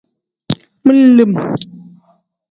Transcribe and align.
Men-lim. 0.85 1.35